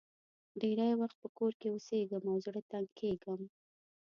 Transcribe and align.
ډېری 0.61 0.91
وخت 1.01 1.17
په 1.23 1.27
کور 1.37 1.51
کې 1.59 1.67
اوسېږم 1.73 2.23
او 2.31 2.37
زړه 2.45 2.61
تنګ 2.71 2.87
کېږم. 2.99 3.41